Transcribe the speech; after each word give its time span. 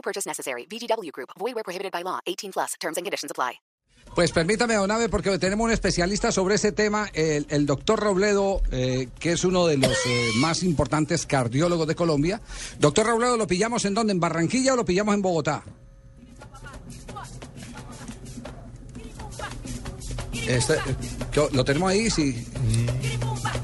No 0.00 0.02
purchase 0.02 0.26
necessary. 0.26 0.66
VGW 0.66 1.10
Group. 1.12 1.28
Void 1.38 1.54
where 1.54 1.62
prohibited 1.64 1.92
by 1.92 2.02
law. 2.02 2.20
18 2.26 2.52
plus. 2.52 2.72
Terms 2.80 2.96
and 2.96 3.04
conditions 3.04 3.30
apply. 3.30 3.60
Pues 4.14 4.32
permítame, 4.32 4.74
don 4.74 4.90
Abe, 4.90 5.08
porque 5.10 5.38
tenemos 5.38 5.66
un 5.66 5.70
especialista 5.70 6.32
sobre 6.32 6.54
ese 6.56 6.72
tema, 6.72 7.08
el, 7.12 7.46
el 7.50 7.66
doctor 7.66 8.00
Robledo, 8.00 8.60
eh, 8.72 9.08
que 9.20 9.32
es 9.32 9.44
uno 9.44 9.66
de 9.66 9.76
los 9.76 9.92
eh, 9.92 10.30
más 10.40 10.62
importantes 10.64 11.26
cardiólogos 11.26 11.86
de 11.86 11.94
Colombia. 11.94 12.40
Doctor 12.78 13.06
Robledo, 13.06 13.36
¿lo 13.36 13.46
pillamos 13.46 13.84
en 13.84 13.94
dónde? 13.94 14.12
¿En 14.12 14.18
Barranquilla 14.18 14.72
o 14.72 14.76
lo 14.76 14.84
pillamos 14.86 15.14
en 15.14 15.22
Bogotá? 15.22 15.62
Este, 20.48 20.74
yo- 21.32 21.50
¿Lo 21.52 21.64
tenemos 21.64 21.90
ahí? 21.90 22.10
Sí. 22.10 22.44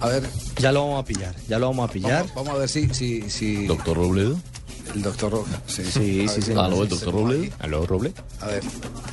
A 0.00 0.08
ver, 0.08 0.22
Ya 0.58 0.70
lo 0.70 0.82
vamos 0.86 1.02
a 1.02 1.04
pillar, 1.04 1.34
ya 1.48 1.58
lo 1.58 1.68
vamos 1.70 1.88
a 1.90 1.92
pillar. 1.92 2.20
vamos, 2.28 2.34
vamos 2.34 2.50
a 2.50 2.58
ver 2.58 2.68
si... 2.68 2.88
si, 2.94 3.28
si 3.30 3.66
Doctor 3.66 3.96
Robledo. 3.96 4.38
El 4.96 5.02
doctor 5.02 5.30
Robledo. 5.32 5.58
Sí, 5.66 5.84
Sí, 5.84 6.26
sí, 6.28 6.50
ver. 6.50 6.58
Aló, 6.58 6.82
el 6.82 6.88
doctor 6.88 7.12
Robledo. 7.12 7.52
Aló, 7.58 7.86
Roble. 7.86 8.12
A 8.40 8.46
ver, 8.46 8.62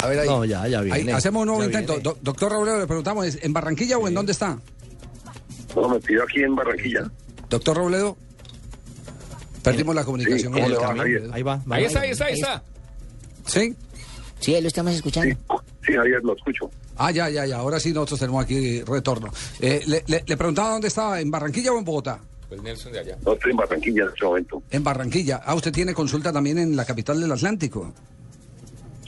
a 0.02 0.08
ver 0.08 0.20
ahí. 0.20 0.28
No, 0.30 0.46
ya, 0.46 0.66
ya 0.68 0.80
viene. 0.80 1.12
Ahí, 1.12 1.18
hacemos 1.18 1.42
un 1.42 1.48
nuevo 1.48 1.62
Ya 1.62 1.68
intento. 1.82 2.00
Do- 2.00 2.18
doctor 2.22 2.52
Robledo, 2.54 2.80
le 2.80 2.88
preguntamos, 2.88 3.26
¿es 3.26 3.40
¿en 3.44 3.52
Barranquilla 3.52 3.98
o 3.98 4.08
en 4.08 4.14
dónde 4.14 4.32
está? 4.32 4.58
No, 5.76 5.90
me 5.90 6.00
pidió 6.00 6.24
aquí 6.24 6.42
en 6.42 6.56
Barranquilla. 6.56 7.12
Doctor 7.50 7.76
Robledo. 7.78 8.16
Perdimos 9.62 9.94
la 9.94 10.04
comunicación. 10.06 10.54
Ahí 11.34 11.42
va. 11.44 11.58
va, 11.58 11.76
Ahí 11.76 11.84
está, 11.86 12.00
ahí 12.02 12.12
está, 12.12 12.26
ahí 12.26 12.34
está. 12.34 12.64
¿Sí? 13.46 13.76
Sí, 14.40 14.60
lo 14.62 14.68
estamos 14.68 14.94
escuchando. 14.94 15.36
Sí, 15.36 15.58
sí, 15.88 15.94
Javier, 15.94 16.22
lo 16.24 16.36
escucho. 16.36 16.70
Ah, 16.98 17.12
ya, 17.12 17.30
ya, 17.30 17.46
ya. 17.46 17.58
Ahora 17.58 17.80
sí 17.80 17.92
nosotros 17.92 18.20
tenemos 18.22 18.44
aquí 18.44 18.82
retorno. 18.84 19.32
Eh, 19.60 19.82
le, 19.86 20.04
le- 20.08 20.24
le 20.26 20.38
preguntaba 20.38 20.72
dónde 20.72 20.88
estaba, 20.88 21.20
¿en 21.20 21.30
Barranquilla 21.30 21.72
o 21.74 21.78
en 21.78 21.84
Bogotá? 21.86 22.20
Pues 22.54 22.62
Nelson 22.64 22.92
de 22.94 23.00
allá. 23.00 23.18
No 23.26 23.34
estoy 23.34 23.50
en 23.52 23.58
Barranquilla 23.58 24.04
en 24.04 24.10
este 24.10 24.26
momento. 24.26 24.64
En 24.70 24.84
Barranquilla. 24.84 25.42
Ah, 25.44 25.56
usted 25.56 25.72
tiene 25.72 25.92
consulta 25.96 26.32
también 26.32 26.60
en 26.60 26.76
la 26.76 26.86
capital 26.86 27.20
del 27.20 27.32
Atlántico. 27.32 27.92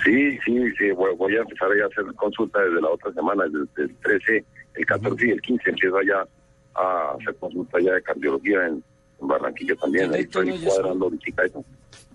Sí, 0.04 0.32
sí, 0.44 0.58
sí, 0.80 0.92
voy, 0.92 1.36
a 1.36 1.42
empezar 1.42 1.68
a 1.70 1.86
hacer 1.86 2.12
consulta 2.16 2.60
desde 2.62 2.82
la 2.82 2.90
otra 2.90 3.14
semana, 3.14 3.44
desde 3.46 3.84
el 3.84 3.96
13, 3.98 4.46
el 4.76 4.86
14 4.88 5.28
y 5.28 5.30
el 5.30 5.42
15 5.42 5.70
empiezo 5.70 5.98
ya 6.02 6.28
a 6.74 7.12
hacer 7.20 7.36
consulta 7.36 7.80
ya 7.80 7.94
de 7.94 8.02
cardiología 8.02 8.66
en, 8.68 8.84
en 9.22 9.28
Barranquilla 9.28 9.76
también. 9.76 10.12
Ahí 10.14 10.22
estoy 10.22 10.60
cuadrando 10.64 11.06
ahorita 11.06 11.44
eso. 11.46 11.64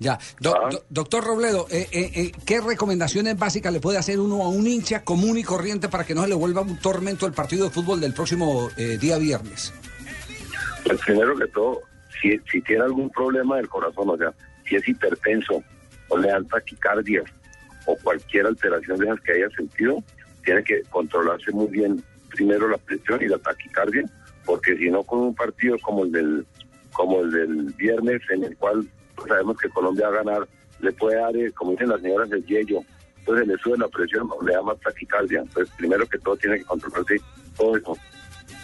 Ya. 0.01 0.19
Do- 0.41 0.55
Ah. 0.57 0.69
do- 0.71 0.85
doctor 0.91 1.23
Robledo, 1.25 1.67
eh, 1.71 1.87
eh, 1.93 2.11
eh, 2.15 2.33
¿qué 2.45 2.61
recomendaciones 2.61 3.39
básicas 3.39 3.73
le 3.73 3.79
puede 3.81 3.99
hacer 3.99 4.19
uno 4.19 4.43
a 4.43 4.49
un 4.49 4.67
hincha 4.67 5.05
común 5.05 5.39
y 5.39 5.45
corriente 5.45 5.89
para 5.89 6.05
que 6.05 6.15
no 6.15 6.23
se 6.23 6.29
le 6.29 6.35
vuelva 6.35 6.63
un 6.63 6.77
tormento 6.79 7.25
el 7.27 7.33
partido 7.33 7.65
de 7.67 7.71
fútbol 7.71 8.01
del 8.01 8.15
próximo 8.15 8.69
eh, 8.77 8.99
día 8.99 9.17
viernes? 9.19 9.73
Pues 10.91 11.03
primero 11.03 11.37
que 11.37 11.47
todo, 11.47 11.83
si, 12.21 12.37
si 12.51 12.61
tiene 12.63 12.83
algún 12.83 13.11
problema 13.11 13.59
del 13.59 13.69
corazón, 13.69 14.11
o 14.11 14.17
sea, 14.17 14.35
si 14.67 14.75
es 14.75 14.89
hipertenso 14.89 15.63
o 16.09 16.19
le 16.19 16.27
da 16.27 16.43
taquicardia 16.43 17.23
o 17.87 17.97
cualquier 18.03 18.47
alteración 18.47 18.99
de 18.99 19.07
esas 19.07 19.21
que 19.21 19.33
haya 19.35 19.49
sentido, 19.51 20.03
tiene 20.45 20.65
que 20.65 20.83
controlarse 20.91 21.53
muy 21.53 21.69
bien 21.69 22.03
primero 22.31 22.69
la 22.69 22.77
presión 22.79 23.23
y 23.23 23.29
la 23.29 23.39
taquicardia, 23.39 24.03
porque 24.45 24.77
si 24.79 24.91
no 24.91 25.05
con 25.05 25.21
un 25.21 25.35
partido 25.37 25.77
como 25.79 26.05
el 26.05 26.11
del 26.11 26.47
como 26.93 27.21
el 27.21 27.31
del 27.31 27.73
viernes 27.79 28.21
en 28.31 28.43
el 28.43 28.57
cual 28.57 28.85
sabemos 29.29 29.59
que 29.59 29.69
Colombia 29.69 30.09
va 30.09 30.19
a 30.19 30.25
ganar, 30.25 30.49
le 30.81 30.91
puede 30.91 31.21
dar, 31.21 31.37
eh, 31.37 31.53
como 31.53 31.71
dicen 31.71 31.91
las 31.91 32.01
señoras, 32.01 32.33
el 32.33 32.45
yello, 32.47 32.81
entonces 33.21 33.47
le 33.47 33.57
sube 33.59 33.79
la 33.79 33.87
presión 33.87 34.29
o 34.29 34.43
le 34.43 34.55
da 34.55 34.63
más 34.63 34.81
taquicardia, 34.81 35.39
entonces 35.39 35.73
primero 35.77 36.05
que 36.07 36.19
todo 36.19 36.37
tiene 36.37 36.59
que 36.59 36.65
controlarse 36.65 37.21
todo 37.57 37.77
eso. 37.77 37.97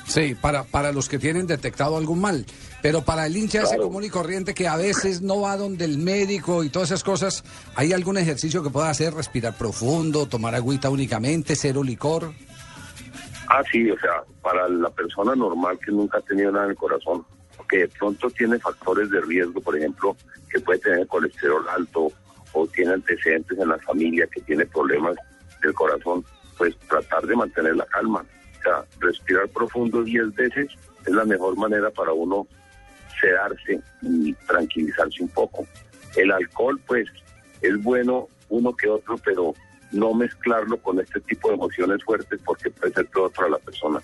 Sí, 0.07 0.35
para, 0.35 0.65
para 0.65 0.93
los 0.93 1.09
que 1.09 1.19
tienen 1.19 1.47
detectado 1.47 1.97
algún 1.97 2.21
mal. 2.21 2.47
Pero 2.81 3.03
para 3.03 3.27
el 3.27 3.37
hincha 3.37 3.63
ese 3.63 3.77
común 3.77 4.05
y 4.05 4.11
corriente 4.11 4.55
que 4.55 4.69
a 4.69 4.77
veces 4.77 5.21
no 5.21 5.41
va 5.41 5.57
donde 5.57 5.85
el 5.85 5.99
médico 5.99 6.63
y 6.63 6.71
todas 6.71 6.91
esas 6.91 7.03
cosas, 7.03 7.43
¿hay 7.75 7.93
algún 7.93 8.17
ejercicio 8.17 8.63
que 8.63 8.71
pueda 8.71 8.89
hacer? 8.89 9.15
Respirar 9.15 9.57
profundo, 9.57 10.27
tomar 10.27 10.55
agüita 10.55 10.89
únicamente, 10.91 11.57
cero 11.57 11.83
licor. 11.83 12.33
Ah, 13.49 13.63
sí, 13.71 13.91
o 13.91 13.99
sea, 13.99 14.23
para 14.43 14.69
la 14.69 14.91
persona 14.91 15.35
normal 15.35 15.79
que 15.85 15.91
nunca 15.91 16.19
ha 16.19 16.23
tenido 16.23 16.53
nada 16.53 16.65
en 16.67 16.71
el 16.71 16.77
corazón, 16.77 17.25
que 17.69 17.79
de 17.79 17.89
pronto 17.89 18.31
tiene 18.31 18.59
factores 18.59 19.11
de 19.11 19.21
riesgo, 19.21 19.61
por 19.61 19.77
ejemplo, 19.77 20.17
que 20.51 20.61
puede 20.61 20.79
tener 20.79 21.07
colesterol 21.07 21.65
alto 21.69 22.13
o 22.53 22.67
tiene 22.69 22.95
antecedentes 22.95 23.59
en 23.59 23.69
la 23.69 23.79
familia 23.79 24.27
que 24.33 24.41
tiene 24.43 24.67
problemas 24.67 25.17
del 25.63 25.75
corazón, 25.75 26.25
pues 26.57 26.77
tratar 26.89 27.27
de 27.27 27.37
mantener 27.37 27.77
la 27.77 27.87
calma. 27.87 28.25
Respirar 29.01 29.49
profundo 29.49 30.03
10 30.03 30.35
veces 30.35 30.69
es 31.07 31.13
la 31.13 31.25
mejor 31.25 31.57
manera 31.57 31.91
para 31.91 32.13
uno 32.13 32.47
sedarse 33.21 33.81
y 34.03 34.33
tranquilizarse 34.47 35.23
un 35.23 35.29
poco. 35.29 35.67
El 36.17 36.33
alcohol, 36.33 36.81
pues, 36.87 37.09
es 37.63 37.83
bueno 37.83 38.29
uno 38.49 38.75
que 38.75 38.89
otro, 38.89 39.19
pero 39.19 39.55
no 39.93 40.15
mezclarlo 40.15 40.77
con 40.79 41.01
este 41.01 41.21
tipo 41.21 41.49
de 41.49 41.55
emociones 41.55 42.03
fuertes 42.05 42.41
porque 42.45 42.71
puede 42.71 42.93
ser 42.93 43.07
peor 43.07 43.33
para 43.33 43.51
la 43.51 43.59
persona. 43.59 44.01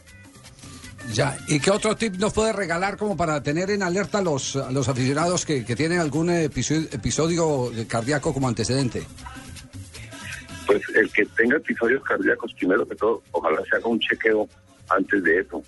Ya. 1.12 1.36
¿Y 1.48 1.58
qué 1.58 1.70
otro 1.70 1.96
tip 1.96 2.14
nos 2.16 2.32
puede 2.32 2.52
regalar 2.52 2.96
como 2.96 3.16
para 3.16 3.42
tener 3.42 3.70
en 3.70 3.82
alerta 3.82 4.18
a 4.18 4.22
los, 4.22 4.54
los 4.70 4.88
aficionados 4.88 5.44
que, 5.44 5.64
que 5.64 5.74
tienen 5.74 5.98
algún 5.98 6.30
episodio, 6.30 6.88
episodio 6.92 7.72
cardíaco 7.88 8.32
como 8.32 8.48
antecedente? 8.48 9.02
Pues 10.66 10.82
el 10.94 11.10
que 11.12 11.26
tenga 11.26 11.56
episodios 11.56 12.02
cardíacos, 12.04 12.52
primero 12.54 12.86
que 12.86 12.94
todo, 12.94 13.22
ojalá 13.32 13.62
se 13.68 13.76
haga 13.76 13.86
un 13.86 13.98
chequeo 13.98 14.48
antes 14.88 15.22
de 15.22 15.40
eso. 15.40 15.62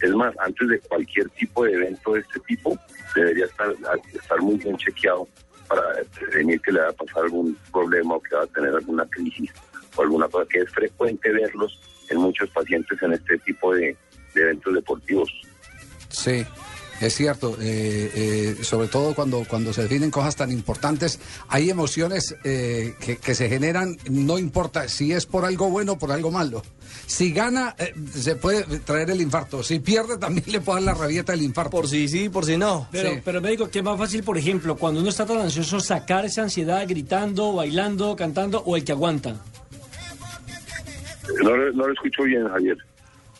Es 0.00 0.14
más, 0.14 0.34
antes 0.38 0.68
de 0.68 0.78
cualquier 0.80 1.28
tipo 1.30 1.64
de 1.64 1.72
evento 1.72 2.12
de 2.12 2.20
este 2.20 2.40
tipo, 2.40 2.78
debería 3.14 3.46
estar, 3.46 3.74
estar 4.12 4.40
muy 4.40 4.56
bien 4.56 4.76
chequeado 4.76 5.26
para 5.68 5.82
prevenir 6.18 6.60
que 6.60 6.72
le 6.72 6.80
vaya 6.80 6.90
a 6.90 6.94
pasar 6.94 7.24
algún 7.24 7.56
problema 7.72 8.14
o 8.14 8.20
que 8.20 8.34
va 8.34 8.44
a 8.44 8.46
tener 8.46 8.74
alguna 8.74 9.04
crisis 9.06 9.50
o 9.96 10.02
alguna 10.02 10.28
cosa 10.28 10.48
que 10.48 10.60
es 10.60 10.70
frecuente 10.70 11.30
verlos 11.30 11.78
en 12.08 12.18
muchos 12.18 12.48
pacientes 12.50 13.02
en 13.02 13.12
este 13.12 13.38
tipo 13.38 13.74
de, 13.74 13.96
de 14.34 14.42
eventos 14.42 14.74
deportivos. 14.74 15.30
Sí, 16.08 16.46
es 17.00 17.14
cierto. 17.14 17.56
eh, 17.60 18.10
eh, 18.14 18.64
sobre 18.64 18.88
todo 18.88 19.14
cuando, 19.14 19.44
cuando 19.48 19.72
se 19.72 19.82
definen 19.82 20.10
cosas 20.10 20.36
tan 20.36 20.50
importantes, 20.52 21.18
hay 21.48 21.70
emociones 21.70 22.34
eh, 22.44 22.94
que, 23.00 23.16
que 23.18 23.34
se 23.34 23.48
generan, 23.48 23.96
no 24.10 24.38
importa 24.38 24.88
si 24.88 25.12
es 25.12 25.26
por 25.26 25.44
algo 25.44 25.70
bueno 25.70 25.92
o 25.92 25.98
por 25.98 26.12
algo 26.12 26.30
malo. 26.30 26.62
Si 27.06 27.32
gana, 27.32 27.74
eh, 27.78 27.94
se 28.14 28.36
puede 28.36 28.64
traer 28.80 29.10
el 29.10 29.20
infarto. 29.20 29.62
Si 29.62 29.78
pierde, 29.78 30.18
también 30.18 30.44
le 30.50 30.60
puede 30.60 30.84
dar 30.84 30.94
la 30.94 31.00
rabieta 31.00 31.32
del 31.32 31.42
infarto. 31.42 31.70
Por 31.70 31.88
si 31.88 32.08
sí, 32.08 32.28
por 32.28 32.44
si 32.44 32.56
no. 32.56 32.88
Pero, 32.90 33.10
Sí. 33.14 33.20
pero 33.24 33.40
médico, 33.40 33.68
¿qué 33.70 33.78
es 33.78 33.84
más 33.84 33.98
fácil, 33.98 34.22
por 34.22 34.36
ejemplo, 34.38 34.76
cuando 34.76 35.00
uno 35.00 35.08
está 35.10 35.24
tan 35.26 35.38
ansioso, 35.38 35.80
sacar 35.80 36.24
esa 36.24 36.42
ansiedad 36.42 36.84
gritando, 36.88 37.52
bailando, 37.52 38.16
cantando, 38.16 38.62
o 38.64 38.76
el 38.76 38.84
que 38.84 38.92
aguanta? 38.92 39.36
No, 41.42 41.56
lo- 41.56 41.72
no 41.72 41.86
lo 41.86 41.92
escucho 41.92 42.22
bien, 42.24 42.48
Javier. 42.48 42.76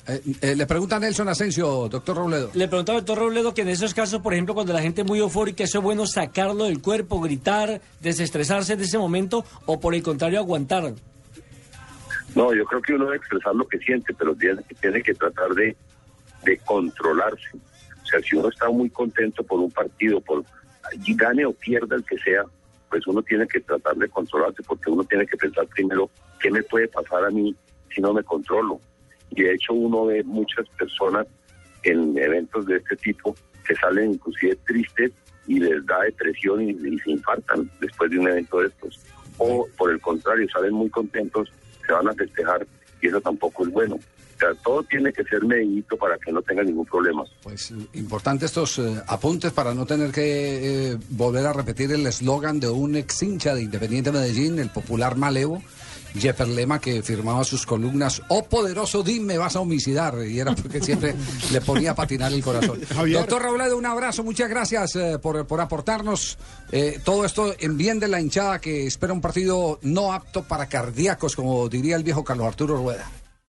Eh, 0.09 0.23
eh, 0.41 0.57
le 0.57 0.67
pregunta 0.67 0.97
a 0.97 1.01
Nelson 1.01 1.29
Asensio, 1.29 1.87
doctor 1.89 2.17
Robledo. 2.17 2.51
Le 2.55 2.67
preguntaba 2.67 2.99
al 2.99 3.05
doctor 3.05 3.25
Robledo 3.25 3.53
que 3.53 3.61
en 3.61 3.69
esos 3.69 3.93
casos, 3.93 4.23
por 4.23 4.33
ejemplo, 4.33 4.55
cuando 4.55 4.73
la 4.73 4.81
gente 4.81 5.03
es 5.03 5.07
muy 5.07 5.19
eufórica, 5.19 5.65
eso 5.65 5.79
es 5.79 5.85
bueno 5.85 6.07
sacarlo 6.07 6.65
del 6.65 6.81
cuerpo, 6.81 7.21
gritar, 7.21 7.83
desestresarse 8.01 8.77
de 8.77 8.85
ese 8.85 8.97
momento, 8.97 9.45
o 9.67 9.79
por 9.79 9.95
el 9.95 10.03
contrario, 10.03 10.39
aguantar. 10.39 10.95
No, 12.35 12.55
yo 12.55 12.65
creo 12.65 12.81
que 12.81 12.95
uno 12.95 13.05
debe 13.05 13.19
expresar 13.19 13.55
lo 13.55 13.69
que 13.69 13.79
siente, 13.79 14.15
pero 14.15 14.35
tiene, 14.35 14.63
tiene 14.81 15.03
que 15.03 15.13
tratar 15.13 15.51
de, 15.51 15.77
de 16.45 16.57
controlarse. 16.59 17.59
O 18.03 18.07
sea, 18.07 18.21
si 18.21 18.37
uno 18.37 18.49
está 18.49 18.71
muy 18.71 18.89
contento 18.89 19.43
por 19.43 19.61
un 19.61 19.71
partido, 19.71 20.23
por 20.23 20.43
y 21.05 21.15
gane 21.15 21.45
o 21.45 21.53
pierda 21.53 21.97
el 21.97 22.05
que 22.05 22.17
sea, 22.17 22.45
pues 22.89 23.07
uno 23.07 23.23
tiene 23.23 23.47
que 23.47 23.61
tratar 23.61 23.95
de 23.97 24.09
controlarse, 24.09 24.63
porque 24.63 24.91
uno 24.91 25.05
tiene 25.05 25.27
que 25.27 25.37
pensar 25.37 25.67
primero 25.67 26.09
qué 26.41 26.51
me 26.51 26.63
puede 26.63 26.89
pasar 26.89 27.27
a 27.27 27.31
mí 27.31 27.55
si 27.95 28.01
no 28.01 28.15
me 28.15 28.23
controlo. 28.23 28.81
Y 29.31 29.43
de 29.43 29.55
hecho 29.55 29.75
uno 29.75 30.07
ve 30.07 30.23
muchas 30.25 30.69
personas 30.79 31.27
en 31.83 32.17
eventos 32.19 32.67
de 32.67 32.77
este 32.77 32.97
tipo 32.97 33.35
que 33.67 33.75
salen 33.77 34.13
inclusive 34.13 34.57
tristes 34.67 35.13
y 35.47 35.61
les 35.61 35.85
da 35.87 36.01
depresión 36.03 36.63
y, 36.63 36.71
y 36.71 36.99
se 36.99 37.11
infartan 37.11 37.71
después 37.81 38.11
de 38.11 38.19
un 38.19 38.29
evento 38.29 38.61
de 38.61 38.69
estos. 38.69 39.01
O 39.39 39.67
por 39.77 39.91
el 39.91 40.01
contrario, 40.01 40.49
salen 40.51 40.73
muy 40.73 40.91
contentos, 40.91 41.53
se 41.87 41.93
van 41.93 42.09
a 42.09 42.13
festejar 42.13 42.67
y 43.01 43.09
eso 43.09 43.21
tampoco 43.21 43.65
es 43.65 43.73
bueno. 43.73 43.99
O 44.39 44.41
sea, 44.41 44.55
todo 44.63 44.85
tiene 44.85 45.13
que 45.13 45.25
ser 45.25 45.45
medidito 45.45 45.97
para 45.97 46.17
que 46.17 46.31
no 46.31 46.41
tenga 46.43 46.63
ningún 46.63 46.87
problema. 46.87 47.25
Pues 47.43 47.73
importante 47.95 48.47
estos 48.47 48.79
eh, 48.79 49.03
apuntes 49.09 49.53
para 49.53 49.75
no 49.75 49.85
tener 49.85 50.13
que 50.13 50.93
eh, 50.93 50.97
volver 51.11 51.45
a 51.47 51.53
repetir 51.53 51.91
el 51.91 52.07
eslogan 52.07 52.61
de 52.61 52.69
un 52.69 52.95
ex 52.95 53.21
hincha 53.21 53.53
de 53.53 53.63
Independiente 53.63 54.13
Medellín, 54.13 54.61
el 54.61 54.71
popular 54.71 55.17
Malevo. 55.17 55.61
Jeffer 56.19 56.49
Lema 56.49 56.81
que 56.81 57.03
firmaba 57.03 57.45
sus 57.45 57.67
columnas, 57.67 58.23
oh 58.29 58.45
poderoso 58.45 59.03
dime 59.03 59.39
vas 59.39 59.57
a 59.57 59.61
homicidar, 59.61 60.15
y 60.27 60.39
era 60.39 60.55
porque 60.55 60.81
siempre 60.81 61.15
le 61.53 61.61
ponía 61.61 61.93
a 61.93 61.95
patinar 61.95 62.33
el 62.33 62.43
corazón. 62.43 62.81
Doctor 63.13 63.43
Robledo, 63.43 63.77
un 63.77 63.87
abrazo, 63.87 64.25
muchas 64.25 64.49
gracias 64.49 64.97
eh, 64.97 65.19
por, 65.19 65.47
por 65.47 65.61
aportarnos 65.61 66.39
eh, 66.73 67.01
todo 67.05 67.25
esto 67.25 67.55
en 67.59 67.77
bien 67.77 67.99
de 68.01 68.09
la 68.09 68.21
hinchada 68.21 68.61
que 68.61 68.87
espera 68.87 69.13
un 69.13 69.21
partido 69.21 69.79
no 69.83 70.13
apto 70.13 70.43
para 70.45 70.67
cardíacos, 70.67 71.37
como 71.37 71.69
diría 71.69 71.97
el 71.97 72.05
viejo 72.05 72.25
Carlos 72.25 72.47
Arturo 72.47 72.77
Rueda. 72.77 73.09